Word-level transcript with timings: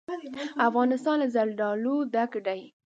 افغانستان 0.67 1.15
له 1.21 1.27
زردالو 1.35 1.95
ډک 2.13 2.31
دی. 2.45 2.61